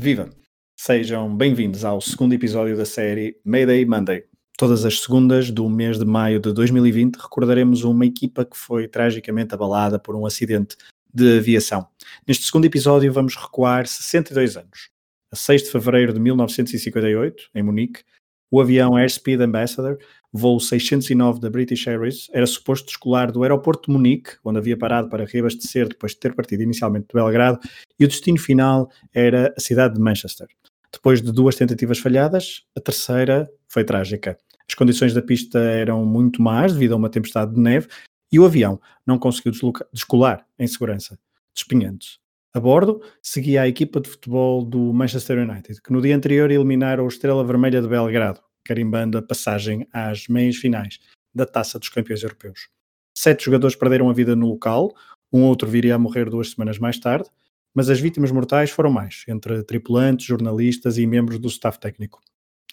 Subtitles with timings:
[0.00, 0.30] Viva!
[0.78, 4.22] Sejam bem-vindos ao segundo episódio da série Mayday Monday.
[4.56, 9.54] Todas as segundas do mês de maio de 2020 recordaremos uma equipa que foi tragicamente
[9.54, 10.76] abalada por um acidente
[11.12, 11.84] de aviação.
[12.28, 14.88] Neste segundo episódio vamos recuar 62 anos.
[15.32, 18.04] A 6 de fevereiro de 1958, em Munique,
[18.50, 19.98] o avião Airspeed Ambassador,
[20.32, 25.08] voo 609 da British Airways, era suposto descolar do aeroporto de Munique, onde havia parado
[25.08, 27.58] para reabastecer depois de ter partido inicialmente de Belgrado,
[27.98, 30.46] e o destino final era a cidade de Manchester.
[30.92, 34.38] Depois de duas tentativas falhadas, a terceira foi trágica.
[34.68, 37.88] As condições da pista eram muito más devido a uma tempestade de neve
[38.30, 39.52] e o avião não conseguiu
[39.92, 41.18] descolar em segurança,
[41.54, 42.18] despinhando-se.
[42.54, 47.04] A bordo seguia a equipa de futebol do Manchester United, que no dia anterior eliminara
[47.04, 50.98] o Estrela Vermelha de Belgrado, carimbando a passagem às meias finais
[51.34, 52.68] da Taça dos Campeões Europeus.
[53.14, 54.94] Sete jogadores perderam a vida no local,
[55.30, 57.28] um outro viria a morrer duas semanas mais tarde,
[57.74, 62.18] mas as vítimas mortais foram mais, entre tripulantes, jornalistas e membros do staff técnico.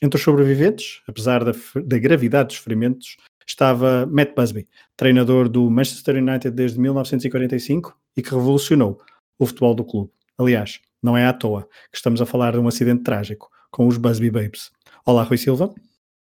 [0.01, 1.51] Entre os sobreviventes, apesar da,
[1.85, 8.31] da gravidade dos ferimentos, estava Matt Busby, treinador do Manchester United desde 1945 e que
[8.31, 9.01] revolucionou
[9.37, 10.11] o futebol do clube.
[10.37, 13.97] Aliás, não é à toa que estamos a falar de um acidente trágico com os
[13.97, 14.71] Busby Babes.
[15.05, 15.73] Olá, Rui Silva.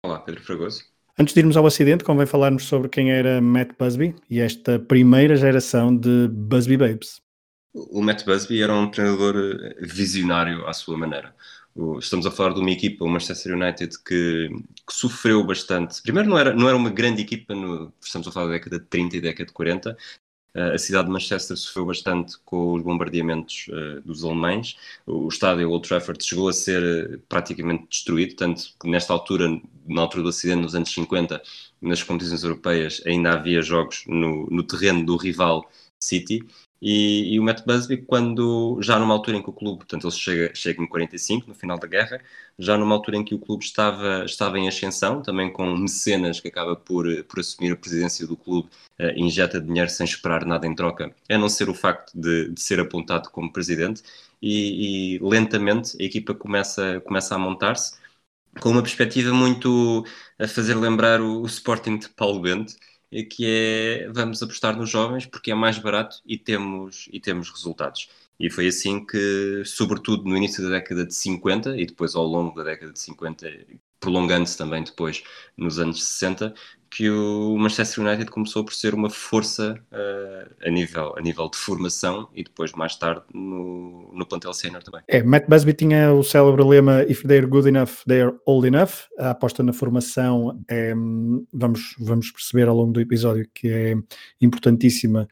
[0.06, 0.84] Olá, Pedro Fragoso.
[1.20, 5.36] Antes de irmos ao acidente, convém falarmos sobre quem era Matt Busby e esta primeira
[5.36, 7.22] geração de Busby Babes.
[7.74, 11.34] O Matt Busby era um treinador eh, visionário à sua maneira.
[12.00, 14.50] Estamos a falar de uma equipa, o Manchester United, que,
[14.86, 16.02] que, sofreu bastante.
[16.02, 18.86] Primeiro, não era, não era uma grande equipa, no, estamos a falar da década de
[18.88, 19.98] 30 e década de 40,
[20.54, 24.76] a cidade de Manchester sofreu bastante com os bombardeamentos uh, dos alemães.
[25.06, 29.48] O estádio Old Trafford chegou a ser uh, praticamente destruído, tanto que nesta altura,
[29.88, 31.42] na altura do acidente, nos anos 50,
[31.82, 36.46] nas competições europeias, ainda havia jogos no, no terreno do rival City.
[36.82, 40.14] E, e, o Matt Busby, quando já numa altura em que o clube, portanto, ele
[40.14, 42.20] chega, chega em 45, no final da guerra,
[42.58, 46.48] já numa altura em que o clube estava, estava em ascensão, também com mecenas que
[46.48, 48.68] acaba por, por assumir a presidência do clube,
[49.00, 52.60] uh, injeta dinheiro sem esperar nada em troca, a não ser o facto de, de
[52.62, 54.02] ser apontado como presidente,
[54.42, 58.00] e, e, lentamente a equipa começa, começa a montar-se
[58.60, 60.06] com uma perspectiva muito
[60.40, 62.76] a fazer lembrar o, o Sporting de Paulo Bento,
[63.30, 68.10] que é vamos apostar nos jovens porque é mais barato e temos, e temos resultados.
[68.40, 72.56] E foi assim que, sobretudo no início da década de 50 e depois ao longo
[72.56, 73.48] da década de 50,
[74.00, 75.24] prolongando-se também depois
[75.56, 76.54] nos anos 60,
[76.92, 81.58] que o Manchester United começou por ser uma força uh, a, nível, a nível de
[81.58, 85.02] formação e depois mais tarde no, no plantel sénior também.
[85.08, 89.08] É, Matt Busby tinha o célebre lema If they're good enough, they're old enough.
[89.18, 90.94] A aposta na formação é,
[91.54, 93.96] vamos, vamos perceber ao longo do episódio que é
[94.42, 95.30] importantíssima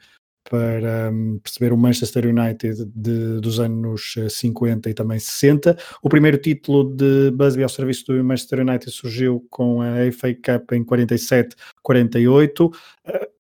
[0.49, 5.77] para um, perceber o Manchester United de, dos anos 50 eh, e também 60.
[6.01, 10.71] O primeiro título de Busby ao serviço do Manchester United surgiu com a FA Cup
[10.73, 12.65] em 47-48.
[12.65, 12.73] Uh,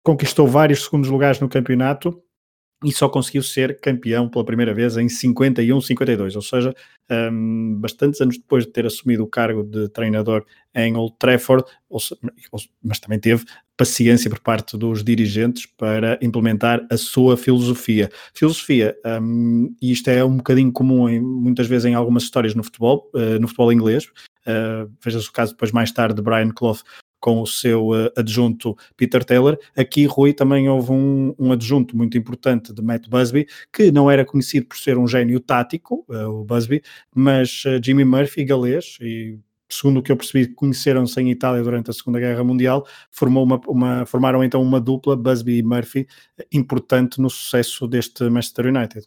[0.02, 2.22] conquistou vários segundos lugares no campeonato
[2.84, 6.74] e só conseguiu ser campeão pela primeira vez em 51-52, ou seja,
[7.10, 11.64] um, bastantes anos depois de ter assumido o cargo de treinador em Old Trafford,
[12.82, 13.44] mas também teve
[13.76, 18.10] paciência por parte dos dirigentes para implementar a sua filosofia.
[18.34, 22.62] Filosofia, um, e isto é um bocadinho comum em, muitas vezes em algumas histórias no
[22.62, 24.04] futebol, uh, no futebol inglês,
[24.46, 26.80] uh, veja-se o caso depois mais tarde de Brian Clough
[27.20, 29.58] com o seu uh, adjunto Peter Taylor.
[29.76, 34.24] Aqui, Rui, também houve um, um, adjunto muito importante de Matt Busby, que não era
[34.24, 36.82] conhecido por ser um gênio tático, uh, o Busby,
[37.14, 39.38] mas uh, Jimmy Murphy, galês, e
[39.68, 43.60] segundo o que eu percebi, conheceram-se em Itália durante a Segunda Guerra Mundial, formou uma,
[43.68, 46.08] uma, formaram então uma dupla, Busby e Murphy,
[46.52, 49.06] importante no sucesso deste Manchester United.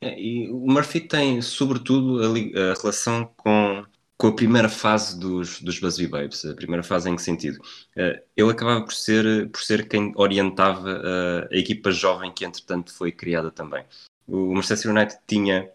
[0.00, 3.84] É, e o Murphy tem, sobretudo, a, a relação com
[4.20, 6.44] com a primeira fase dos, dos Busby Babes.
[6.44, 7.56] A primeira fase em que sentido?
[7.96, 12.92] Uh, ele acabava por ser, por ser quem orientava uh, a equipa jovem que, entretanto,
[12.92, 13.82] foi criada também.
[14.28, 15.70] O Manchester United tinha,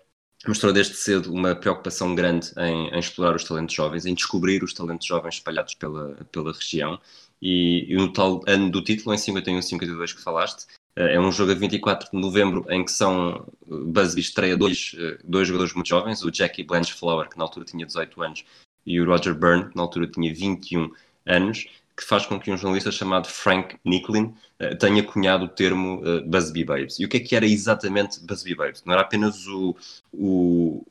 [0.47, 4.75] mostrou desde cedo uma preocupação grande em, em, explorar os talentos jovens, em descobrir os
[4.75, 7.01] talentos jovens espalhados pela, pela região.
[7.41, 11.55] E, e no tal ano do título, em 51-52 que falaste, é um jogo a
[11.55, 16.63] 24 de novembro em que são Busby estreia dois, dois jogadores muito jovens, o Jackie
[16.63, 18.45] Blanchflower, que na altura tinha 18 anos,
[18.85, 20.91] e o Roger Byrne, que na altura tinha 21
[21.25, 24.33] anos, que faz com que um jornalista chamado Frank Nicklin
[24.79, 26.99] tenha cunhado o termo Busby Babes.
[26.99, 28.83] E o que é que era exatamente Busby Babes?
[28.85, 29.75] Não era apenas o,
[30.13, 30.85] o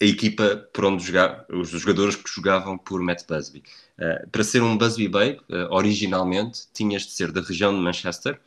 [0.00, 3.62] a equipa por onde jogar, os jogadores que jogavam por Matt Busby.
[4.32, 5.40] Para ser um Busby Babe,
[5.70, 8.40] originalmente, tinhas de ser da região de Manchester,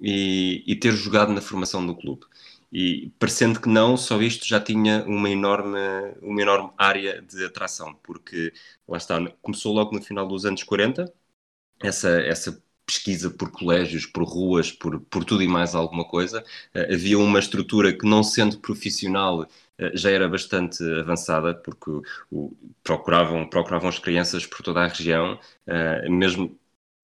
[0.00, 2.26] e, e ter jogado na formação do clube.
[2.72, 5.78] E parecendo que não, só isto já tinha uma enorme,
[6.20, 8.52] uma enorme área de atração, porque
[8.86, 11.12] lá está, começou logo no final dos anos 40,
[11.82, 16.42] essa, essa pesquisa por colégios, por ruas, por, por tudo e mais alguma coisa.
[16.74, 19.46] Uh, havia uma estrutura que, não sendo profissional, uh,
[19.94, 21.90] já era bastante avançada, porque
[22.30, 26.58] o, procuravam, procuravam as crianças por toda a região, uh, mesmo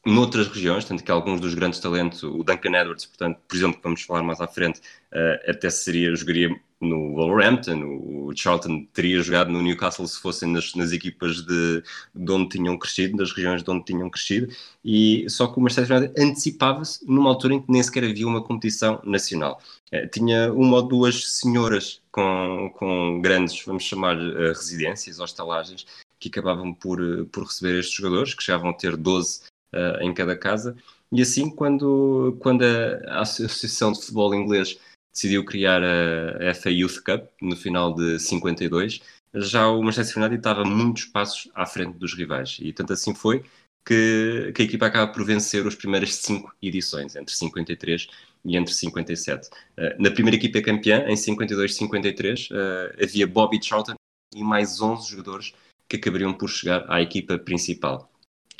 [0.06, 3.82] noutras regiões, tanto que alguns dos grandes talentos, o Duncan Edwards, portanto, por exemplo, que
[3.82, 7.82] vamos falar mais à frente, uh, até seria, jogaria no Wolverhampton,
[8.26, 11.82] o Charlton teria jogado no Newcastle se fossem nas, nas equipas de,
[12.14, 14.52] de, onde tinham crescido, das regiões de onde tinham crescido,
[14.84, 18.42] e só que o Manchester United antecipava-se numa altura em que nem sequer havia uma
[18.42, 19.58] competição nacional.
[19.90, 25.86] Uh, tinha uma ou duas senhoras com, com grandes, vamos chamar, uh, residências, hostelagens,
[26.20, 26.98] que acabavam por,
[27.32, 30.76] por receber estes jogadores, que chegavam a ter 12 uh, em cada casa.
[31.12, 34.78] E assim, quando, quando a, Associação de Futebol Inglês
[35.12, 39.00] decidiu criar a, FA Youth Cup no final de 52,
[39.34, 42.58] já o Manchester United estava muitos passos à frente dos rivais.
[42.60, 43.44] E tanto assim foi
[43.84, 48.08] que, que a equipa acaba por vencer as primeiras cinco edições, entre 53
[48.44, 49.48] e entre 57.
[49.48, 53.94] Uh, eh, na primeira equipa campeã, em 52-53, uh, havia Bobby Charlton
[54.34, 55.52] e mais 11 jogadores
[55.88, 58.10] que acabariam por chegar à equipa principal.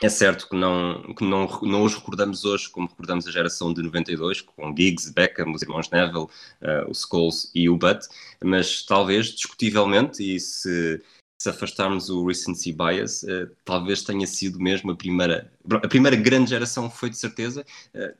[0.02, 3.82] É certo que, não, que não, não os recordamos hoje como recordamos a geração de
[3.82, 8.08] 92, com Giggs, Beckham, os irmãos Neville, uh, o Scholes e o Butt,
[8.42, 11.00] mas talvez, discutivelmente, e se,
[11.40, 16.50] se afastarmos o recency bias, uh, talvez tenha sido mesmo a primeira, a primeira grande
[16.50, 17.64] geração foi de certeza,
[17.94, 18.14] uh,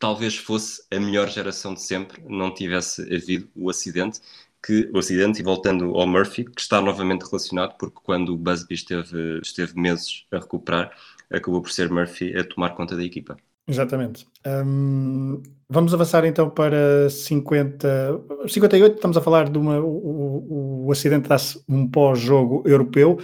[0.00, 4.20] talvez fosse a melhor geração de sempre, não tivesse havido o acidente,
[4.62, 8.74] que o acidente, e voltando ao Murphy, que está novamente relacionado, porque quando o Busby
[8.74, 10.94] esteve, esteve meses a recuperar,
[11.30, 13.36] acabou por ser Murphy a tomar conta da equipa.
[13.68, 14.26] Exatamente.
[14.46, 18.96] Um, vamos avançar então para 50, 58.
[18.96, 19.78] Estamos a falar de uma.
[19.80, 23.18] O, o acidente dá-se um pós-jogo europeu.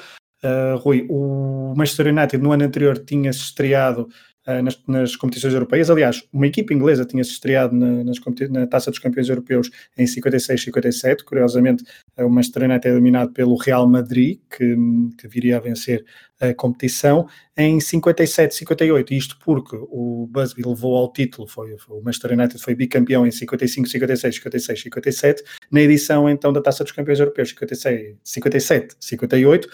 [0.45, 4.09] Uh, Rui, o Manchester United no ano anterior tinha-se estreado
[4.47, 5.91] uh, nas, nas, competições europeias.
[5.91, 8.19] Aliás, uma equipa inglesa tinha-se estreado na, nas,
[8.51, 11.25] na Taça dos Campeões Europeus em 56 57.
[11.25, 11.85] Curiosamente,
[12.19, 14.77] uh, o Manchester United é dominado pelo Real Madrid, que,
[15.19, 16.05] que viria a vencer
[16.41, 17.27] a competição
[17.57, 22.63] em 57, 58, isto porque o Busby levou ao título, foi, foi, o Manchester United
[22.63, 27.49] foi bicampeão em 55, 56, 56, 57, na edição então da Taça dos Campeões Europeus
[27.51, 29.69] 56, 57, 58,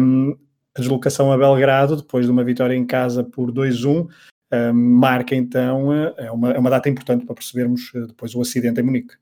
[0.00, 0.36] um,
[0.76, 4.08] a deslocação a Belgrado, depois de uma vitória em casa por 2-1,
[4.52, 8.42] um, marca então, eh, é uma, é uma data importante para percebermos eh, depois o
[8.42, 9.14] acidente em Munique.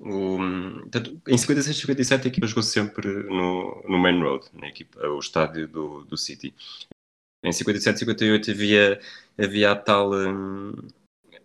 [0.00, 0.38] O,
[0.80, 5.18] portanto, em 56 57 a equipa jogou sempre no, no Main Road, na equipa, o
[5.18, 6.54] estádio do, do City.
[7.44, 9.00] Em 57 58 havia,
[9.38, 10.72] havia a tal hum,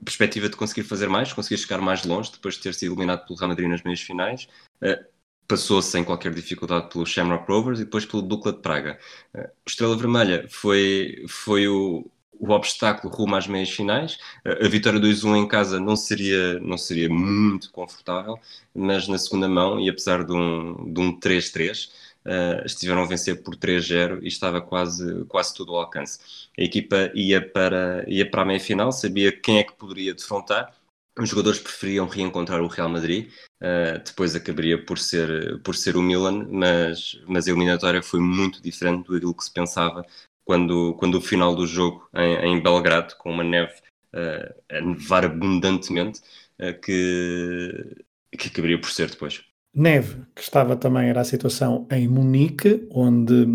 [0.03, 3.37] perspectiva de conseguir fazer mais, conseguir chegar mais longe, depois de ter sido eliminado pelo
[3.37, 4.47] Real Madrid nas meias finais.
[4.81, 5.18] Uh,
[5.49, 8.99] passou sem qualquer dificuldade pelo Shamrock Rovers e depois pelo Dukla de Praga.
[9.33, 14.19] Uh, Estrela Vermelha foi, foi o, o obstáculo rumo às meias finais.
[14.45, 18.39] Uh, a vitória 2-1 em casa não seria, não seria muito confortável,
[18.75, 21.89] mas na segunda mão, e apesar de um, de um 3-3,
[22.19, 26.19] Uh, estiveram a vencer por 3-0 e estava quase, quase tudo ao alcance.
[26.59, 30.75] A equipa ia para, ia para a meia final, sabia quem é que poderia defrontar
[31.17, 33.29] os jogadores preferiam reencontrar o Real Madrid,
[33.61, 38.61] uh, depois acabaria por ser, por ser o Milan, mas, mas a eliminatória foi muito
[38.61, 40.05] diferente do que se pensava
[40.45, 43.73] quando, quando o final do jogo em, em Belgrado, com uma neve
[44.13, 46.21] uh, a nevar abundantemente,
[46.59, 48.03] uh, que,
[48.37, 49.43] que acabaria por ser depois.
[49.73, 53.45] Neve, que estava também, era a situação em Munique, onde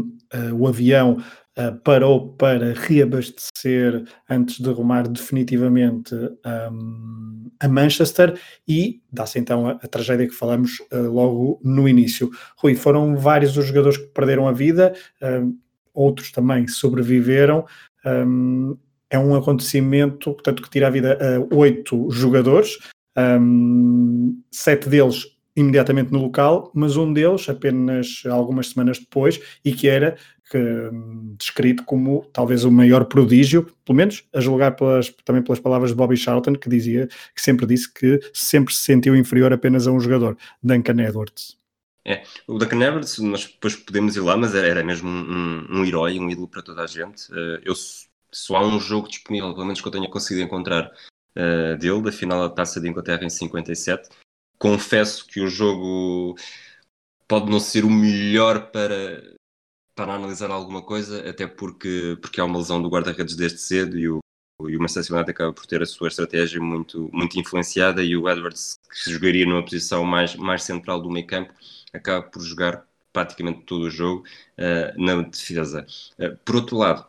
[0.53, 1.19] o avião
[1.59, 6.15] uh, parou para reabastecer antes de rumar definitivamente
[6.73, 12.31] um, a Manchester e dá-se então a, a, tragédia que falamos uh, logo no início.
[12.57, 15.57] Rui, foram vários os jogadores que perderam a vida, uh,
[15.93, 17.65] outros também sobreviveram.
[18.05, 18.77] Um,
[19.11, 22.79] é um acontecimento, portanto, que tira a vida a oito jogadores,
[24.51, 30.17] sete deles imediatamente no local, mas um deles apenas algumas semanas depois, e que era
[30.51, 35.61] que, hum, descrito como talvez o maior prodígio, pelo menos a julgar pelas, também pelas
[35.61, 39.87] palavras de Bobby Charlton, que dizia que sempre disse que sempre se sentiu inferior apenas
[39.87, 41.57] a um jogador, Duncan Edwards.
[42.07, 46.19] É, o Duncan Edwards, nós depois podemos ir lá, mas era, mesmo um, um, herói,
[46.19, 47.33] um ídolo para toda a gente.
[47.33, 47.75] Uh, eu
[48.31, 50.93] só há um jogo disponível, pelo menos que eu tenha conseguido encontrar
[51.37, 54.11] uh, dele, da final da Taça de Inglaterra em 57.
[54.59, 56.37] Confesso que o jogo
[57.27, 59.35] pode não ser o melhor para
[59.95, 64.09] para analisar alguma coisa, até porque, porque há uma lesão do guarda-redes desde cedo e
[64.09, 64.19] o,
[64.69, 68.29] e o Manchester United acaba por ter a sua estratégia muito, muito influenciada e o
[68.29, 71.53] Edwards, que jogaria numa posição mais, mais central do meio campo,
[71.93, 74.25] acaba por jogar praticamente todo o jogo
[74.59, 75.87] uh, na defesa.
[76.19, 77.07] Uh, por outro lado,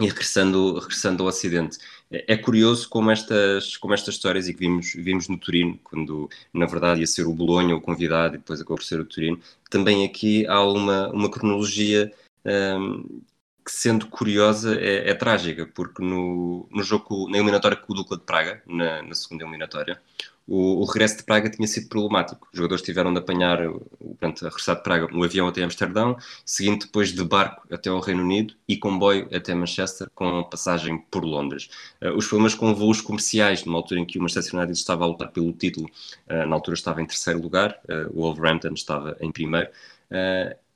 [0.00, 1.78] e regressando, regressando ao acidente,
[2.10, 6.30] é, é curioso como estas, como estas histórias, e que vimos, vimos no Turino, quando
[6.52, 9.38] na verdade ia ser o Bolonha o convidado e depois acabou por ser o Turino,
[9.70, 12.12] também aqui há uma, uma cronologia
[12.44, 13.22] um,
[13.64, 18.16] que, sendo curiosa, é, é, trágica, porque no, no jogo, na eliminatória com o Dukla
[18.16, 20.00] de Praga, na, na segunda eliminatória,
[20.46, 22.48] o, o, regresso de Praga tinha sido problemático.
[22.52, 23.58] Os jogadores tiveram de apanhar,
[24.00, 28.00] portanto, a regressar de Praga, um avião até Amsterdão, seguindo depois de barco até ao
[28.00, 31.70] Reino Unido e comboio até Manchester, com passagem por Londres.
[32.02, 35.06] Uh, os problemas com voos comerciais, numa altura em que o Manchester United estava a
[35.06, 35.88] lutar pelo título,
[36.28, 39.68] uh, na altura estava em terceiro lugar, uh, o Wolverhampton estava em primeiro,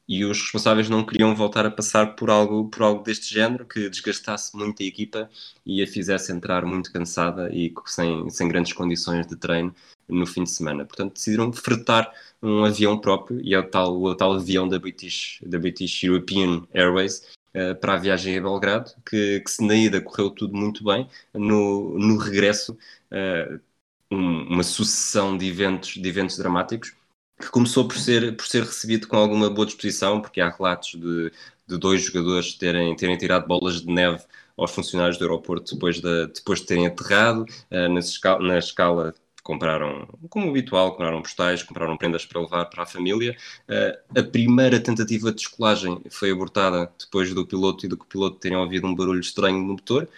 [0.09, 3.89] e os responsáveis não queriam voltar a passar por algo, por algo deste género que
[3.91, 5.29] desgastasse muito a equipa
[5.65, 9.75] e a fizesse entrar muito cansada e sem, sem grandes condições de treino
[10.09, 10.85] no fim de semana.
[10.85, 15.41] Portanto, decidiram fretar um avião próprio e é o tal, o tal avião da British,
[15.45, 20.01] da British European Airways uh, para a viagem a Belgrado, que, que se na ida
[20.01, 22.79] correu tudo muito bem, no, no regresso
[23.11, 23.61] uh,
[24.11, 26.95] um, uma sucessão de eventos, de eventos dramáticos
[27.39, 31.33] que começou por ser, por ser recebido com alguma boa disposição, porque há relatos de,
[31.67, 34.23] de dois jogadores terem, terem tirado bolas de neve
[34.57, 37.45] aos funcionários do aeroporto depois de, depois de terem aterrado.
[37.71, 42.83] Uh, na, escala, na escala compraram, como habitual, compraram postais, compraram prendas para levar para
[42.83, 43.37] a família.
[43.69, 48.57] Uh, a primeira tentativa de descolagem foi abortada depois do piloto e do piloto terem
[48.57, 50.09] ouvido um barulho estranho no motor.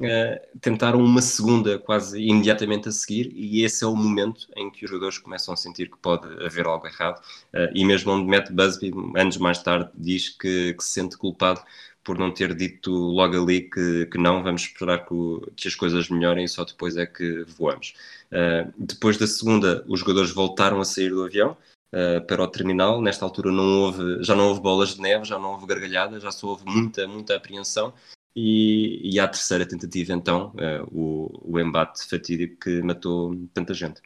[0.00, 4.84] Uh, tentaram uma segunda quase imediatamente a seguir, e esse é o momento em que
[4.84, 7.18] os jogadores começam a sentir que pode haver algo errado.
[7.52, 11.60] Uh, e mesmo onde Matt Busby, anos mais tarde, diz que, que, se sente culpado
[12.04, 15.74] por não ter dito logo ali que, que não, vamos esperar que, o, que, as
[15.74, 17.94] coisas melhorem e só depois é que voamos.
[18.30, 21.56] Uh, depois da segunda, os jogadores voltaram a sair do avião.
[21.90, 23.00] Uh, para o terminal.
[23.00, 26.30] Nesta altura não houve, já não houve bolas de neve, já não houve gargalhadas, já
[26.30, 27.94] só houve muita, muita apreensão
[28.40, 34.00] e, e à terceira tentativa, então, uh, o, o embate fatídico que matou tanta gente.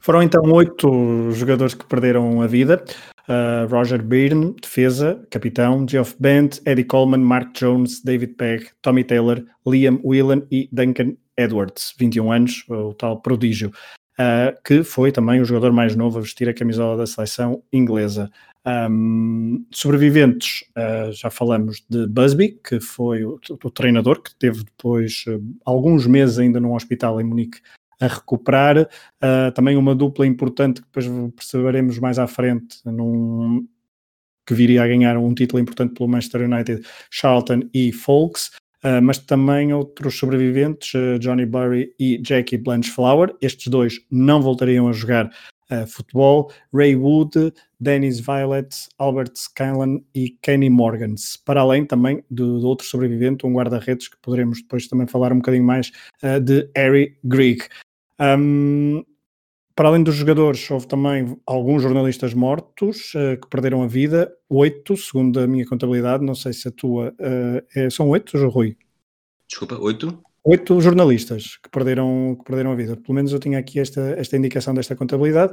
[0.00, 2.82] Foram então oito jogadores que perderam a vida.
[3.28, 9.44] Uh, Roger Byrne, defesa, capitão, Geoff Bent, Eddie Coleman, Mark Jones, David Pegg, Tommy Taylor,
[9.66, 13.70] Liam Whelan e Duncan Edwards, 21 anos, o tal prodígio,
[14.18, 18.30] uh, que foi também o jogador mais novo a vestir a camisola da seleção inglesa.
[18.68, 25.24] Um, sobreviventes, uh, já falamos de Busby, que foi o, o treinador, que teve depois
[25.26, 27.60] uh, alguns meses ainda num hospital em Munique
[27.98, 28.78] a recuperar.
[28.78, 33.66] Uh, também uma dupla importante que depois perceberemos mais à frente, num,
[34.46, 38.50] que viria a ganhar um título importante pelo Manchester United, Charlton e Folks.
[38.84, 43.34] Uh, mas também outros sobreviventes, uh, Johnny Burry e Jackie Blanchflower.
[43.40, 45.30] Estes dois não voltariam a jogar
[45.70, 52.66] uh, futebol, Ray Wood, Dennis Violet, Albert Scanlon e Kenny Morgans, para além também do,
[52.66, 55.90] outro sobrevivente, um guarda-redes que poderemos depois também falar um bocadinho mais
[56.22, 57.64] uh, de Harry Grigg.
[58.20, 59.04] Um,
[59.74, 64.96] para além dos jogadores, houve também alguns jornalistas mortos uh, que perderam a vida, oito,
[64.96, 67.14] segundo a minha contabilidade, não sei se a tua
[67.74, 68.76] é, são oito, Rui?
[69.48, 70.22] Desculpa, oito?
[70.48, 72.96] Oito jornalistas que perderam, que perderam a vida.
[72.96, 75.52] Pelo menos eu tinha aqui esta, esta indicação desta contabilidade,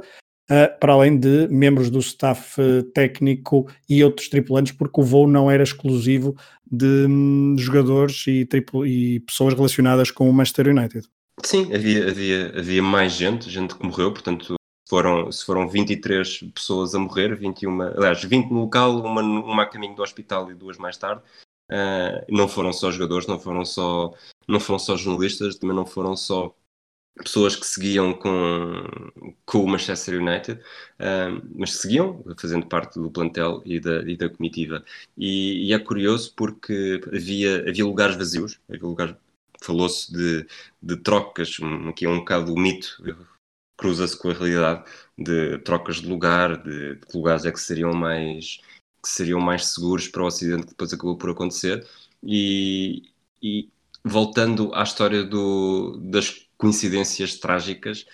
[0.50, 5.28] uh, para além de membros do staff uh, técnico e outros tripulantes, porque o voo
[5.28, 6.34] não era exclusivo
[6.70, 8.48] de um, jogadores e,
[8.86, 11.06] e pessoas relacionadas com o Manchester United.
[11.44, 14.56] Sim, havia, havia, havia mais gente, gente que morreu, portanto
[14.88, 19.66] foram, se foram 23 pessoas a morrer, 21, aliás, 20 no local, uma, uma a
[19.66, 21.20] caminho do hospital e duas mais tarde.
[21.70, 24.12] Uh, não foram só jogadores, não foram só
[24.46, 26.54] não foram só jornalistas, também não foram só
[27.16, 28.84] pessoas que seguiam com,
[29.44, 30.60] com o Manchester United,
[31.54, 34.84] mas seguiam fazendo parte do plantel e da, e da comitiva.
[35.16, 39.16] E, e, é curioso porque havia, havia lugares vazios, havia lugares,
[39.62, 40.46] falou-se de,
[40.82, 43.02] de trocas, um, aqui é um bocado o mito,
[43.76, 44.84] cruza-se com a realidade,
[45.18, 48.60] de trocas de lugar, de, de que lugares é que seriam mais
[49.02, 51.86] que seriam mais seguros para o acidente que depois acabou por acontecer.
[52.22, 53.10] E,
[53.40, 53.70] e,
[54.06, 58.06] voltando à história do, das coincidências trágicas,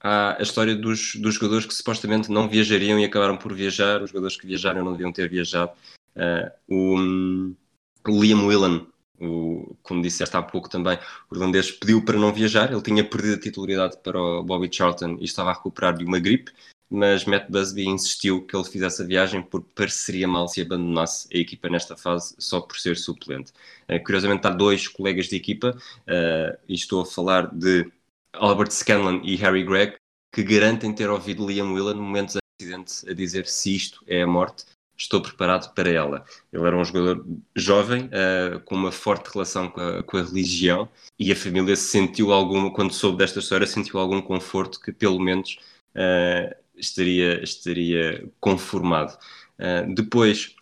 [0.00, 4.10] há a história dos, dos, jogadores que supostamente não viajariam e acabaram por viajar, os
[4.10, 5.72] jogadores que viajaram não deviam ter viajado.
[6.16, 8.86] Uh, o, o, Liam Whelan,
[9.20, 10.98] o, como disseste há pouco também,
[11.30, 15.18] o irlandês pediu para não viajar, ele tinha perdido a titularidade para o Bobby Charlton
[15.20, 16.50] e estava a recuperar de uma gripe,
[16.90, 21.38] mas Matt Busby insistiu que ele fizesse a viagem porque pareceria mal se abandonasse a
[21.38, 23.52] equipa nesta fase só por ser suplente.
[23.88, 27.90] Uh, curiosamente, há dois colegas de equipa, uh, e estou a falar de
[28.32, 29.96] Albert Scanlon e Harry Gregg,
[30.32, 32.36] que garantem ter ouvido Liam Whelan momentos
[32.72, 34.64] antes a dizer se isto é a morte,
[34.96, 36.24] estou preparado para ela.
[36.52, 37.24] Ele era um jogador
[37.54, 40.88] jovem, uh, com uma forte relação com a, com a, religião,
[41.18, 45.58] e a família sentiu algum, quando soube desta história, sentiu algum conforto que pelo menos
[45.94, 49.16] uh, estaria, estaria conformado.
[49.58, 50.54] Uh, depois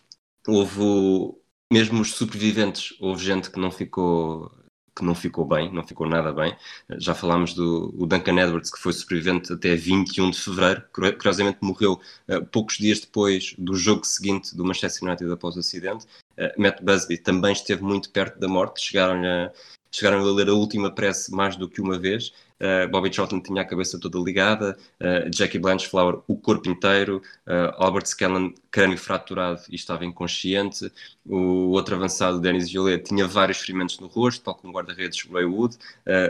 [0.47, 1.35] houve,
[1.71, 4.51] mesmo os sobreviventes, houve gente que não ficou
[4.95, 6.55] que não ficou bem, não ficou nada bem.
[6.97, 12.45] Já falámos do Duncan Edwards, que foi sobrevivente até 21 de fevereiro, curiosamente morreu uh,
[12.45, 16.05] poucos dias depois do jogo seguinte do Manchester United após o acidente.
[16.37, 19.51] Uh, Matt Busby também esteve muito perto da morte, chegaram a,
[19.91, 23.61] chegaram a ler a última prece mais do que uma vez Uh, Bobby Charlton tinha
[23.61, 29.61] a cabeça toda ligada, uh, Jackie Blanchflower o corpo inteiro, uh, Albert Scanlon crânio fraturado
[29.69, 30.89] e estava inconsciente,
[31.25, 35.77] o outro avançado, Dennis Violet, tinha vários ferimentos no rosto, tal como guarda-redes Ray Wood,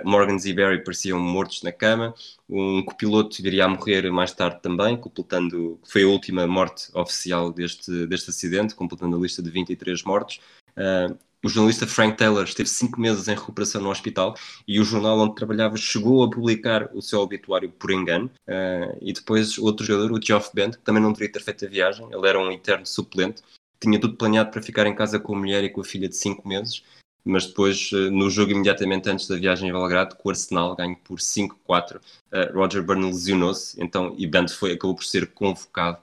[0.04, 2.14] Morgan Barry pareciam mortos na cama,
[2.48, 8.06] um copiloto viria a morrer mais tarde também, completando, foi a última morte oficial deste,
[8.06, 10.40] deste acidente, completando a lista de 23 mortos.
[10.78, 14.36] Uh, o jornalista Frank Taylor esteve cinco meses em recuperação no hospital
[14.68, 18.32] e o jornal onde trabalhava chegou a publicar o seu obituário por engano.
[18.48, 21.70] Uh, e depois outro jogador, o Geoff Bent, que também não deveria ter feito a
[21.70, 23.44] viagem, ele era um eterno suplente,
[23.80, 26.16] tinha tudo planeado para ficar em casa com a mulher e com a filha de
[26.16, 26.84] cinco meses,
[27.24, 30.98] mas depois, uh, no jogo imediatamente antes da viagem a Belgrado, com o Arsenal, ganho
[31.04, 36.00] por 5-4, uh, Roger Burnell lesionou-se, então, e Bent foi, acabou por ser convocado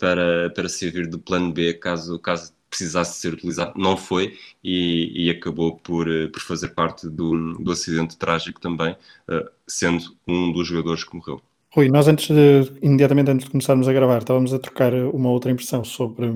[0.00, 5.30] para, para servir de plano B caso, caso precisasse ser utilizado, não foi e, e
[5.30, 10.68] acabou por, eh, por fazer parte do, do acidente trágico também, uh, sendo um dos
[10.68, 11.42] jogadores que morreu.
[11.72, 15.50] Rui, nós antes de, imediatamente antes de começarmos a gravar, estávamos a trocar uma outra
[15.50, 16.26] impressão sobre,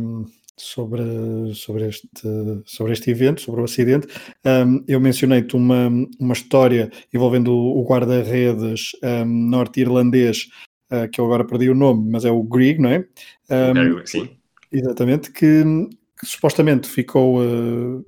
[0.56, 1.02] sobre,
[1.54, 2.08] sobre, este,
[2.64, 4.06] sobre este evento, sobre o acidente.
[4.44, 5.88] Um, eu mencionei-te uma,
[6.20, 10.48] uma história envolvendo o, guarda-redes um, norte-irlandês,
[10.92, 13.04] uh, que eu agora perdi o nome, mas é o Grieg, não é?
[13.50, 14.30] Um, Sim.
[14.70, 15.64] Exatamente, que
[16.24, 18.04] que supostamente ficou uh,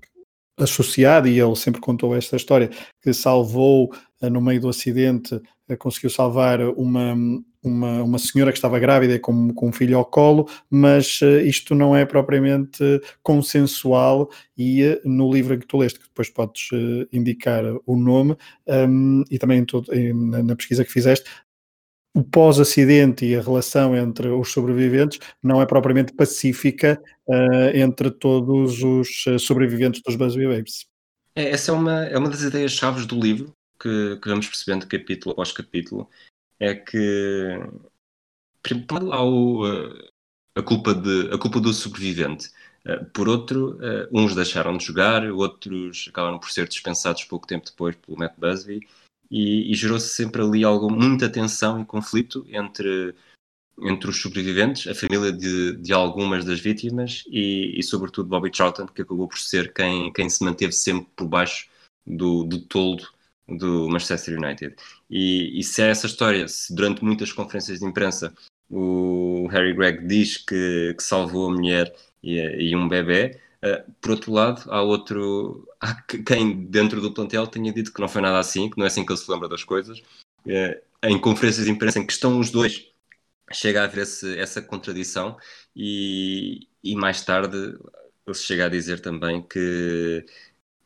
[0.59, 2.71] associado, e ele sempre contou esta história,
[3.03, 7.15] que salvou uh, no meio do acidente, uh, conseguiu salvar uma,
[7.63, 11.95] uma, uma senhora que estava grávida com, com um filho ao colo, mas isto não
[11.95, 12.83] é propriamente
[13.23, 16.69] consensual e no livro em que tu leste, que depois podes
[17.13, 18.37] indicar o nome,
[18.89, 21.29] um, e também todo, na, na pesquisa que fizeste,
[22.17, 28.83] o pós-acidente e a relação entre os sobreviventes não é propriamente pacífica uh, entre todos
[28.83, 30.87] os eh, sobreviventes dos Busby Babes.
[31.35, 35.35] É, essa é uma, é uma das ideias-chave do livro que, que, vamos percebendo capítulo
[35.35, 36.09] após capítulo.
[36.59, 37.61] É que,
[38.63, 40.09] primeiro, há o, eh,
[40.55, 42.51] a, culpa de, a culpa do sobrevivente.
[43.13, 43.81] Por outro,
[44.13, 48.81] uns deixaram de jogar, outros acabaram por ser dispensados pouco tempo depois pelo Matt Busby
[49.31, 53.15] e, e gerou-se sempre ali algo, muita tensão e conflito entre,
[53.83, 58.87] entre os sobreviventes, a família de, de algumas das vítimas e, e, sobretudo, Bobby Charlton,
[58.87, 61.69] que acabou por ser quem, quem se manteve sempre por baixo
[62.07, 63.09] do, do toldo
[63.49, 64.75] do Manchester United.
[65.09, 68.35] E, e se é essa história, se durante muitas conferências de imprensa
[68.69, 74.13] o Harry Gregg diz que, que salvou a mulher e, e um bebê, Uh, por
[74.13, 75.69] outro lado, há outro.
[75.81, 78.89] Há quem dentro do plantel tenha dito que não foi nada assim, que não é
[78.89, 79.99] assim que ele se lembra das coisas.
[80.47, 82.89] Uh, em conferências de imprensa em que estão os dois,
[83.53, 85.37] chega a haver esse, essa contradição,
[85.75, 87.57] e, e mais tarde
[88.27, 90.25] ele chega a dizer também que,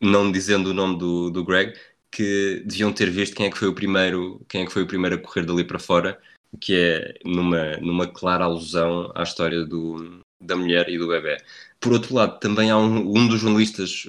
[0.00, 1.78] não dizendo o nome do, do Greg,
[2.10, 4.86] que deviam ter visto quem é que foi o primeiro, quem é que foi o
[4.86, 6.20] primeiro a correr dali para fora,
[6.60, 11.36] que é numa, numa clara alusão à história do, da mulher e do bebê.
[11.80, 14.06] Por outro lado, também há um, um dos jornalistas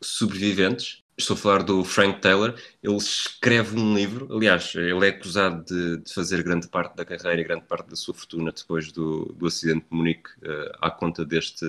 [0.00, 5.64] sobreviventes, estou a falar do Frank Taylor, ele escreve um livro, aliás, ele é acusado
[5.64, 9.26] de, de, fazer grande parte da carreira e grande parte da sua fortuna depois do,
[9.34, 11.66] do acidente de Munique uh, à conta deste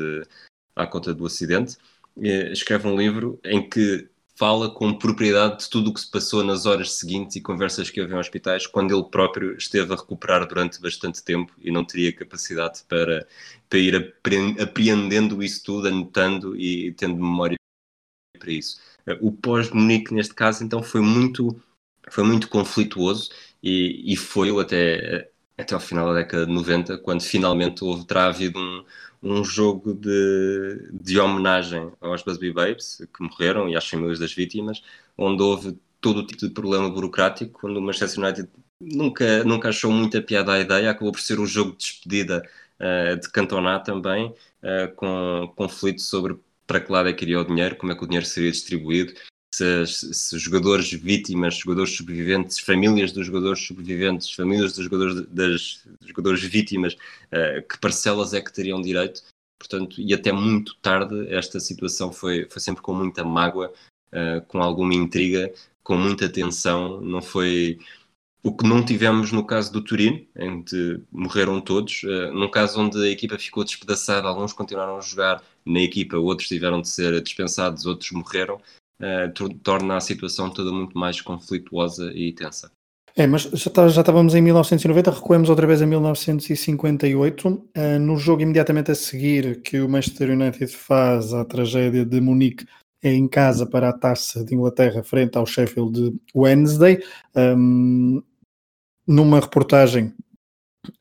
[0.75, 1.77] à conta do acidente.
[2.15, 4.10] Uh, escreve um livro em que
[4.43, 8.01] fala com propriedade de tudo o que se passou nas horas seguintes e conversas que
[8.01, 12.12] houve em hospitais, quando ele próprio esteve a recuperar durante bastante tempo e não teria
[12.12, 13.25] capacidade para,
[13.69, 14.13] para ir
[14.62, 17.56] apreendendo isso tudo, anotando e tendo memória
[18.38, 18.82] para isso.
[19.21, 21.58] O pós-Munique, neste caso, então, foi muito,
[22.10, 23.32] foi muito conflituoso
[23.63, 28.25] e, e foi até, até ao final da década de 90, quando finalmente houve, terá
[28.25, 28.84] havido um,
[29.23, 34.83] um jogo de, de homenagem aos Busby Babes que morreram e às famílias das vítimas,
[35.17, 39.91] onde houve todo o tipo de problema burocrático, quando o Manchester United nunca, nunca achou
[39.91, 42.43] muita piada a ideia, acabou por ser um jogo de despedida
[42.79, 47.45] uh, de Cantona também, uh, com conflito sobre para que lado é que iria o
[47.45, 49.13] dinheiro, como é que o dinheiro seria distribuído,
[49.53, 56.07] se, se jogadores vítimas, jogadores sobreviventes, famílias dos jogadores sobreviventes, famílias dos jogadores, das, dos
[56.07, 59.21] jogadores vítimas, uh, que parcelas é que teriam direito.
[59.59, 63.71] Portanto, e até muito tarde, esta situação foi, foi sempre com muita mágoa,
[64.11, 66.99] uh, com alguma intriga, com muita tensão.
[66.99, 67.79] Não foi
[68.41, 70.25] o que não tivemos no caso do Turino,
[70.67, 72.01] que morreram todos.
[72.01, 76.47] Uh, num caso onde a equipa ficou despedaçada, alguns continuaram a jogar na equipa, outros
[76.47, 78.59] tiveram de ser dispensados, outros morreram.
[78.99, 82.71] Uh, torna a situação toda muito mais conflituosa e tensa.
[83.15, 87.47] É, mas já, tá, já estávamos em 1990, recuemos outra vez a 1958.
[87.47, 92.19] Uh, eh, no jogo imediatamente a seguir que o Manchester United faz a tragédia de
[92.19, 92.65] Munique
[93.03, 97.03] é em casa para a taça de Inglaterra frente ao Sheffield Wednesday.
[97.36, 98.23] Um,
[99.06, 100.13] numa reportagem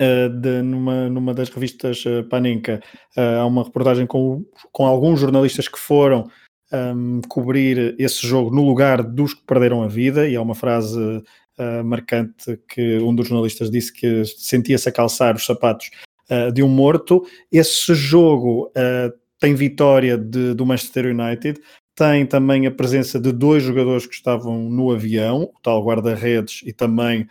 [0.00, 2.82] uh, de, numa, numa das revistas uh, Panenka,
[3.16, 6.28] uh, há uma reportagem com, com alguns jornalistas que foram
[6.72, 10.98] um, cobrir esse jogo no lugar dos que perderam a vida, e há uma frase
[10.98, 15.90] uh, marcante que um dos jornalistas disse que sentia-se a calçar os sapatos
[16.30, 17.24] uh, de um morto.
[17.50, 21.60] Esse jogo uh, tem vitória de, do Manchester United,
[21.94, 26.72] tem também a presença de dois jogadores que estavam no avião, o tal guarda-redes e
[26.72, 27.28] também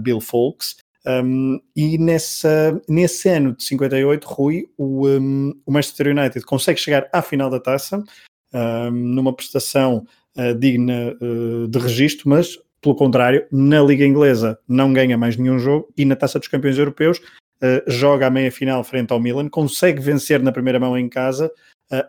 [0.00, 0.76] Bill Folks.
[1.06, 7.08] Um, e nessa, nesse ano de 58, Rui, o, um, o Manchester United consegue chegar
[7.12, 8.02] à final da taça,
[8.92, 15.16] numa prestação uh, digna uh, de registro, mas pelo contrário, na Liga Inglesa não ganha
[15.16, 19.20] mais nenhum jogo e na Taça dos Campeões Europeus uh, joga a meia-final frente ao
[19.20, 21.50] Milan, consegue vencer na primeira mão em casa,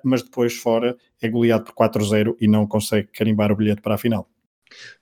[0.03, 3.97] mas depois fora é goleado por 4-0 e não consegue carimbar o bilhete para a
[3.97, 4.27] final.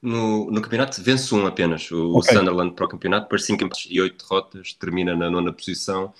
[0.01, 2.36] No, no campeonato vence um apenas, o, okay.
[2.36, 6.12] Sunderland para o campeonato, por 5 empates e 8 derrotas, termina na nona posição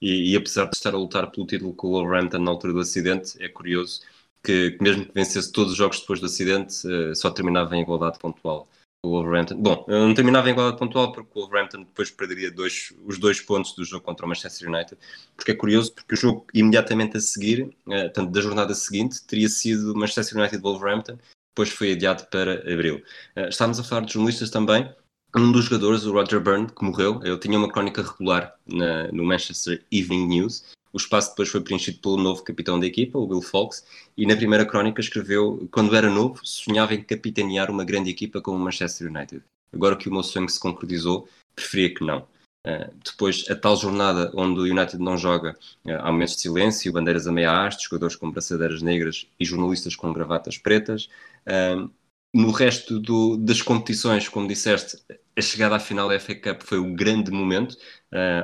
[0.00, 2.80] e, e, apesar de estar a lutar pelo título com o Wolverhampton na altura do
[2.80, 4.00] acidente, é curioso
[4.42, 7.82] que, que mesmo que vencesse todos os jogos depois do acidente, uh, só terminava em
[7.82, 8.68] igualdade pontual
[9.04, 9.56] o Wolverhampton.
[9.56, 13.74] Bom, não terminava em igualdade pontual porque o Wolverhampton depois perderia dois, os dois pontos
[13.74, 14.98] do jogo contra o Manchester United,
[15.36, 19.48] porque é curioso porque o jogo imediatamente a seguir, eh, tanto da jornada seguinte, teria
[19.48, 21.16] sido Manchester United-Wolverhampton,
[21.54, 23.02] depois foi adiado para abril.
[23.36, 24.92] Eh, estávamos a falar de jornalistas também,
[25.36, 29.24] um dos jogadores, o Roger Byrne, que morreu, ele tinha uma crónica regular na, no
[29.24, 33.42] Manchester Evening News o espaço depois foi preenchido pelo novo capitão da equipa, o Will
[33.42, 33.84] Fox,
[34.16, 38.56] e na primeira crónica escreveu: quando era novo, sonhava em capitanear uma grande equipa como
[38.56, 39.42] o Manchester United.
[39.72, 42.26] Agora que o meu sonho se concretizou, preferia que não.
[42.66, 46.92] Uh, depois, a tal jornada onde o United não joga, uh, há momentos de silêncio,
[46.92, 51.08] bandeiras a meia haste, jogadores com braçadeiras negras e jornalistas com gravatas pretas.
[51.46, 51.90] Uh,
[52.34, 54.98] no resto do, das competições, como disseste,
[55.36, 57.74] a chegada à final da FA Cup foi o grande momento.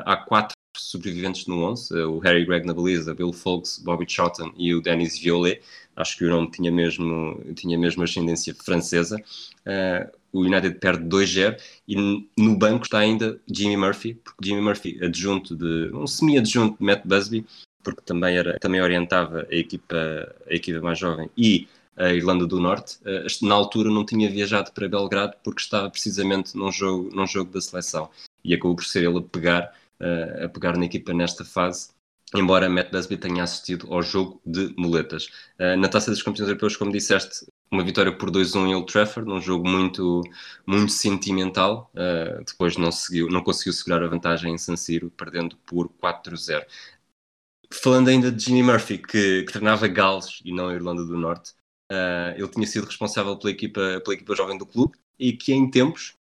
[0.06, 4.74] há quatro sobreviventes no 11, o Harry Gregg na baliza, Bill Folks, Bobby Charlton e
[4.74, 5.60] o Denis Violet,
[5.96, 11.56] acho que o nome tinha mesmo, tinha mesmo ascendência francesa, uh, o United perde 2-0
[11.86, 16.84] e no banco está ainda Jimmy Murphy, porque Jimmy Murphy, adjunto de, um semi-adjunto de
[16.84, 17.46] Matt Busby,
[17.82, 19.96] porque também, era, também orientava a equipa,
[20.50, 24.72] a equipa mais jovem e a Irlanda do Norte, uh, na altura não tinha viajado
[24.72, 28.10] para Belgrado porque estava precisamente num jogo, num jogo da seleção
[28.44, 31.90] e acabou por ser ele a pegar uh, a pegar na equipa nesta fase,
[32.34, 35.26] embora Matt Busby tenha assistido ao jogo de muletas.
[35.58, 39.28] Uh, na Taça dos Campeões Europeus, como disseste, uma vitória por 2-1 em Old Trafford,
[39.28, 40.22] num jogo muito,
[40.66, 41.90] muito sentimental.
[41.94, 46.64] Uh, depois não, seguiu, não conseguiu segurar a vantagem em San Siro, perdendo por 4-0.
[47.72, 51.52] Falando ainda de Jimmy Murphy, que, que treinava Gales e não a Irlanda do Norte,
[51.90, 55.70] uh, ele tinha sido responsável pela equipa, pela equipa jovem do clube e que em
[55.70, 56.14] tempos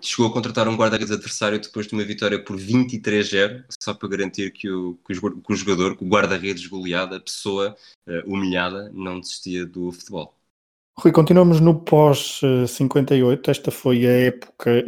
[0.00, 4.52] chegou a contratar um guarda-redes adversário depois de uma vitória por 23-0, só para garantir
[4.52, 9.64] que o, que o, jogador, que o guarda-redes goleado, a pessoa uh, humilhada, não desistia
[9.66, 10.34] do futebol.
[10.98, 13.48] Rui, continuamos no pós-58.
[13.48, 14.82] Esta foi a época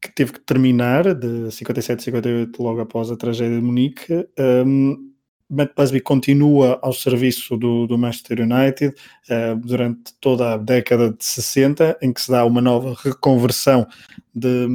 [0.00, 4.28] que teve que terminar, de 57-58, logo após a tragédia de Munique.
[4.38, 5.09] Um,
[5.50, 8.94] Matt Busby continua ao serviço do, do Manchester United
[9.28, 13.86] uh, durante toda a década de 60, em que se dá uma nova reconversão
[14.32, 14.68] de,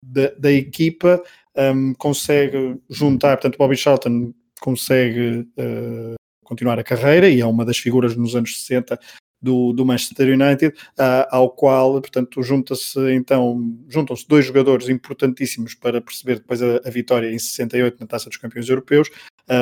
[0.00, 1.20] de, da equipa,
[1.56, 7.78] um, consegue juntar, portanto, Bobby Charlton consegue uh, continuar a carreira e é uma das
[7.78, 8.98] figuras nos anos 60
[9.44, 16.00] do, do Manchester United, uh, ao qual, portanto, junta-se então, juntam-se dois jogadores importantíssimos para
[16.00, 19.10] perceber depois a, a, vitória em 68 na Taça dos Campeões Europeus,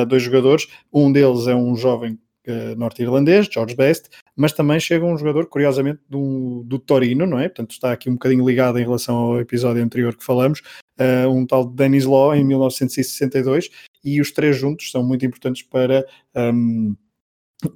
[0.09, 5.17] dois jogadores, um deles é um jovem uh, norte-irlandês, George Best, mas também chega um
[5.17, 7.49] jogador, curiosamente, do, do Torino, não é?
[7.49, 10.61] Portanto, está aqui um bocadinho ligado em relação ao episódio anterior que falamos,
[11.01, 13.71] uh, um tal de Dennis Law em 1962,
[14.05, 16.05] e os três juntos são muito importantes para.
[16.35, 16.97] Um,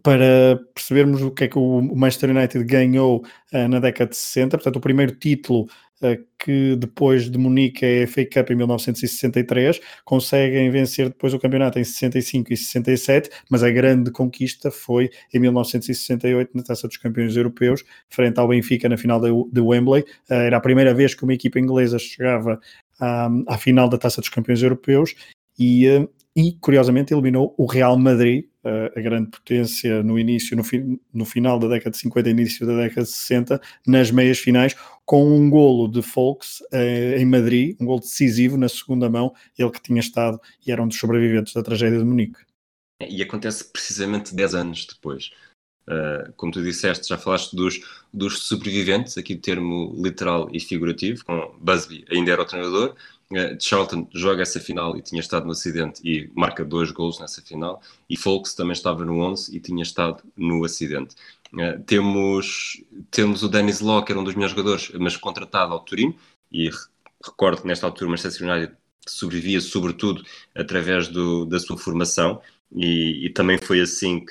[0.02, 4.56] para percebermos o que é que o Manchester United ganhou uh, na década de 60,
[4.58, 5.68] portanto o primeiro título
[6.38, 11.78] que depois de Munique é a FA Cup em 1963, conseguem vencer depois o campeonato
[11.78, 17.36] em 65 e 67, mas a grande conquista foi em 1968 na Taça dos Campeões
[17.36, 21.34] Europeus, frente ao Benfica na final de Wembley, uh, era a primeira vez que uma
[21.34, 22.60] equipa inglesa chegava
[23.00, 25.14] à, à final da Taça dos Campeões Europeus
[25.58, 25.86] e,
[26.36, 28.44] e curiosamente eliminou o Real Madrid
[28.96, 32.76] a grande potência no início, no, fi, no final da década de 50 início da
[32.76, 37.86] década de 60, nas meias finais, com um golo de Folks eh, em Madrid, um
[37.86, 41.62] golo decisivo na segunda mão, ele que tinha estado e era um dos sobreviventes da
[41.62, 42.40] tragédia de Munique.
[43.00, 45.30] E acontece precisamente 10 anos depois.
[45.88, 47.78] Uh, como tu disseste, já falaste dos,
[48.12, 52.96] dos sobreviventes, aqui termo literal e figurativo, com Busby ainda era o treinador,
[53.32, 57.42] uh, Charlton joga essa final e tinha estado no acidente e marca dois gols nessa
[57.42, 61.14] final, e Folks também estava no 11 e tinha estado no acidente.
[61.52, 65.80] Uh, temos, temos o Dennis Law, que era um dos melhores jogadores, mas contratado ao
[65.80, 66.14] Turino,
[66.52, 66.70] e
[67.24, 72.40] recordo que nesta altura o Manchester United sobrevivia sobretudo através do, da sua formação,
[72.74, 74.26] e, e, também foi assim que,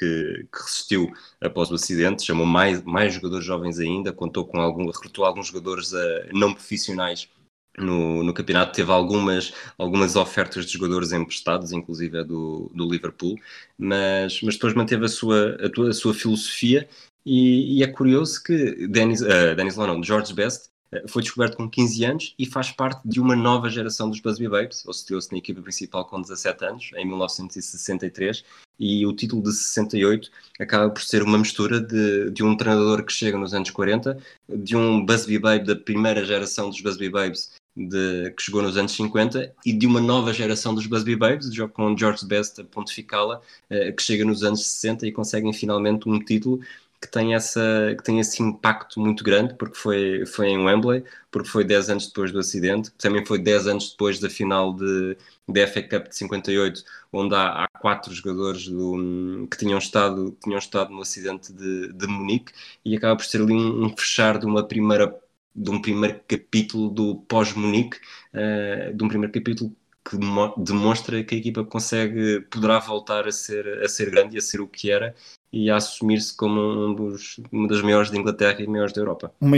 [0.51, 2.25] que, resistiu após o acidente.
[2.25, 5.97] Chamou mais, mais jogadores jovens ainda, contou com algum, recrutou alguns jogadores uh,
[6.34, 7.29] não profissionais
[7.77, 8.73] no, no, campeonato.
[8.73, 13.38] Teve algumas, algumas ofertas de jogadores emprestados, inclusive do, do Liverpool,
[13.77, 16.88] mas, mas depois manteve a sua, a, a sua filosofia.
[17.25, 21.67] E, e, é curioso que Dennis, uh, Dennis não, George Best eh, foi descoberto com
[21.67, 24.85] 15 anos e faz parte de uma nova geração dos Busby Babes.
[24.85, 28.43] Ou estreou-se na equipa principal com 17 anos, em 1963,
[28.79, 33.11] e o título de 68 acaba por ser uma mistura de, de um treinador que
[33.11, 38.31] chega nos anos 40, de um Busby Babe da primeira geração dos Busby Babes de,
[38.31, 42.25] que chegou nos anos 50 e de uma nova geração dos Busby Babes, com George
[42.25, 46.61] Best a pontificá-la, eh, que chega nos anos 60 e conseguem finalmente um título
[47.01, 51.47] que tem, essa, que tem esse impacto muito grande, porque foi, foi em Wembley, porque
[51.47, 55.67] foi 10 anos depois do acidente, também foi 10 anos depois da final de, da
[55.67, 56.83] FA Cup de 58,
[57.13, 62.07] onde há, há quatro jogadores do, que tinham estado, tinham estado no acidente de, de
[62.07, 62.51] Munique,
[62.83, 65.07] e acaba por ser ali um, um fechar de uma primeira
[65.55, 67.97] de um primeiro capítulo do pós-Munique,
[68.33, 69.75] uh, de um primeiro capítulo
[70.07, 70.17] que
[70.57, 74.61] demonstra que a equipa consegue, poderá voltar a ser, a ser grande e a ser
[74.61, 75.15] o que era
[75.51, 79.33] e a assumir-se como um dos, uma das maiores de Inglaterra e maiores da Europa.
[79.41, 79.57] Uma,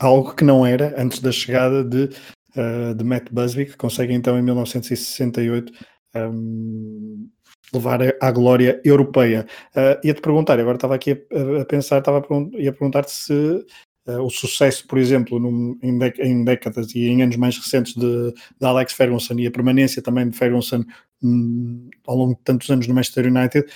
[0.00, 2.10] algo que não era antes da chegada de,
[2.56, 5.72] uh, de Matt Busby, que consegue então em 1968
[6.14, 7.28] um,
[7.72, 9.46] levar à glória europeia.
[9.74, 13.64] Uh, ia-te perguntar, agora estava aqui a, a pensar, estava a, ia perguntar-te se
[14.06, 18.32] uh, o sucesso, por exemplo, num, em, em, décadas e em anos mais recentes de,
[18.32, 20.84] de, Alex Ferguson e a permanência também de Ferguson
[21.22, 23.66] um, ao longo de tantos anos no Manchester United,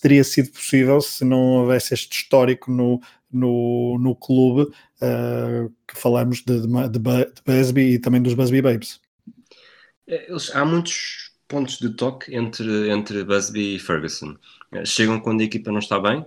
[0.00, 3.00] teria sido possível se não houvesse este histórico no,
[3.30, 6.98] no, no clube uh, que falamos de, de, de,
[7.44, 9.00] Busby e também dos Busby Babes.
[10.08, 14.36] É, há muitos pontos de toque entre, entre Busby e Ferguson.
[14.72, 16.24] Eh, chegam quando a equipa não está bem,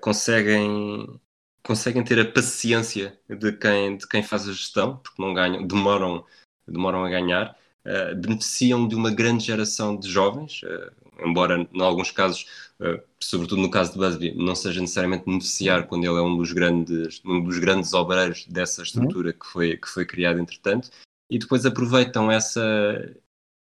[0.00, 1.20] conseguem,
[1.62, 6.24] conseguem ter a paciência de quem, de quem faz a gestão, porque não ganham, demoram,
[6.66, 7.56] demoram a ganhar.
[7.82, 10.92] Uh, beneficiam de uma grande geração de jovens, uh,
[11.26, 12.46] embora em alguns casos
[12.80, 16.50] eh, sobretudo no caso de Busby, não seja necessariamente beneficiar quando ele é um dos
[16.52, 20.90] grandes, um dos grandes obreiros dessa estrutura que foi, que foi criada entretanto,
[21.30, 23.14] e depois aproveitam essa,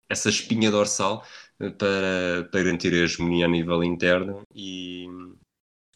[0.09, 1.25] essa espinha dorsal
[1.57, 5.05] para, para garantir a hegemonia a nível interno e,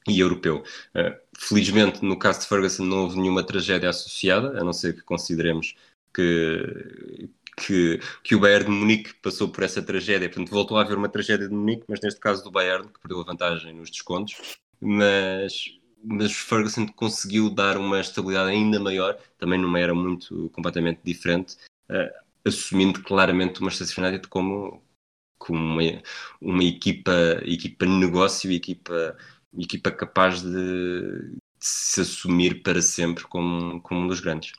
[0.08, 0.64] e europeu.
[0.96, 5.02] Uh, felizmente, no caso de Ferguson, não houve nenhuma tragédia associada, a não ser que
[5.02, 5.76] consideremos
[6.14, 10.98] que, que, que o Bayern de Munique passou por essa tragédia, portanto voltou a haver
[10.98, 14.58] uma tragédia de Munique, mas neste caso do Bayern, que perdeu a vantagem nos descontos,
[14.80, 21.56] mas, mas Ferguson conseguiu dar uma estabilidade ainda maior, também numa era muito completamente diferente,
[21.90, 24.82] uh, assumindo claramente o Manchester United como,
[25.38, 26.02] como uma,
[26.42, 27.12] uma equipa,
[27.44, 29.18] equipa negócio, equipa,
[29.64, 34.54] equipa capaz de, de se assumir para sempre como, como um dos grandes.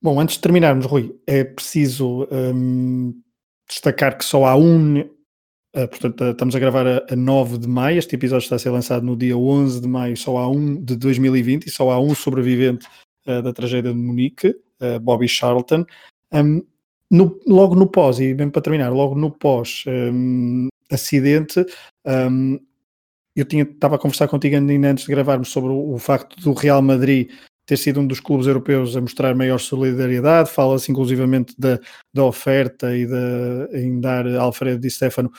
[0.00, 3.20] Bom, antes de terminarmos, Rui, é preciso um,
[3.68, 5.00] destacar que só há um.
[5.00, 7.98] Uh, portanto, uh, estamos a gravar a, a 9 de maio.
[7.98, 10.16] Este episódio está a ser lançado no dia 11 de maio.
[10.16, 12.86] Só há um de 2020 e só há um sobrevivente
[13.26, 14.54] uh, da tragédia de Munique,
[15.02, 15.84] Bobby Charlton.
[16.32, 16.62] Um,
[17.10, 21.64] no, logo no pós, e mesmo para terminar, logo no pós-acidente,
[22.06, 22.60] um,
[23.40, 26.52] eu tinha, estava a conversar contigo ainda antes de gravarmos sobre o, o facto do
[26.52, 27.30] Real Madrid
[27.68, 31.78] ter sido um dos clubes europeus a mostrar maior solidariedade, fala-se inclusivamente da,
[32.14, 35.30] da oferta e de, em dar Alfredo Di Stefano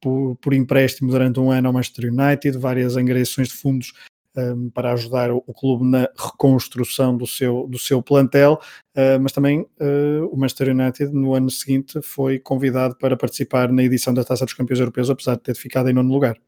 [0.00, 3.94] por, por, empréstimo durante um ano ao Manchester United, várias angariações de fundos
[4.36, 8.60] um, para ajudar o, o, clube na reconstrução do seu, do seu plantel,
[8.94, 13.82] uh, mas também uh, o Manchester United no ano seguinte foi convidado para participar na
[13.82, 16.38] edição da Taça dos Campeões Europeus, apesar de ter ficado em nono lugar.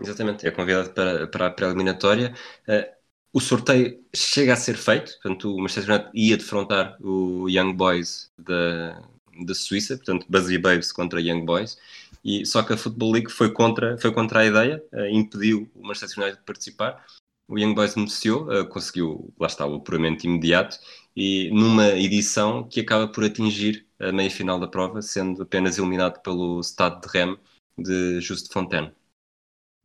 [0.00, 2.34] Exatamente, é convidado para, para a pré-eliminatória.
[2.68, 7.72] Uh, o sorteio chega a ser feito, portanto, o Manchester United ia defrontar o Young
[7.72, 9.00] Boys da,
[9.44, 11.78] da Suíça, portanto, Buzzy Babes contra Young Boys,
[12.24, 15.86] e só que a Football League foi contra, foi contra a ideia, uh, impediu o
[15.86, 17.04] Manchester United de participar.
[17.48, 20.78] O Young Boys beneficiou, uh, conseguiu, lá está, o apuramento imediato,
[21.16, 26.20] e numa edição que acaba por atingir a meia final da prova, sendo apenas eliminado
[26.22, 27.38] pelo Stade de Rennes
[27.78, 28.92] de Juste Fontaine.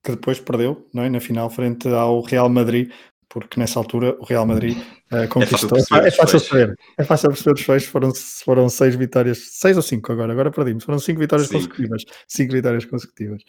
[0.08, 1.10] Que depois perdeu, não é?
[1.10, 2.90] Na final, frente ao Real Madrid,
[3.28, 4.78] porque nessa altura o Real Madrid
[5.12, 5.78] uh, conquistou.
[5.78, 7.90] É fácil, perceber, é fácil perceber os fechos.
[7.90, 8.14] Foram,
[8.46, 10.86] foram seis vitórias, seis ou cinco agora, agora perdimos.
[10.86, 11.60] Foram cinco vitórias cinco.
[11.60, 12.06] consecutivas.
[12.26, 13.44] Cinco vitórias consecutivas.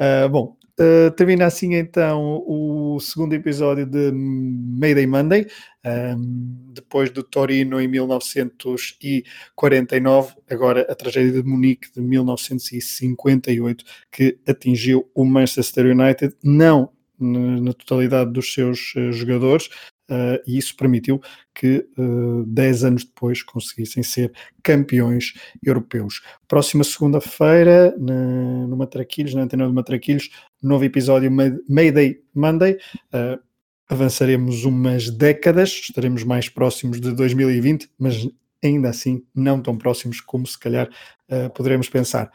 [0.00, 5.46] Uh, bom, uh, termina assim então o segundo episódio de Mayday Monday,
[5.84, 15.06] um, depois do Torino em 1949, agora a tragédia de Munique de 1958, que atingiu
[15.14, 19.68] o Manchester United, não na totalidade dos seus uh, jogadores,
[20.10, 21.20] uh, e isso permitiu
[21.54, 26.22] que uh, 10 anos depois conseguissem ser campeões europeus.
[26.48, 30.30] Próxima segunda-feira, no Matraquilhos, na antena do Matraquilhos,
[30.62, 32.78] novo episódio Mayday Monday.
[33.14, 33.40] Uh,
[33.88, 38.28] avançaremos umas décadas, estaremos mais próximos de 2020, mas
[38.62, 40.88] ainda assim não tão próximos como se calhar
[41.28, 42.30] uh, poderemos pensar.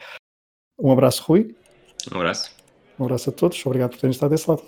[0.78, 1.54] Um abraço, Rui.
[2.12, 2.54] Um abraço.
[2.98, 4.62] Um abraço a todos, obrigado por terem estado desse lado.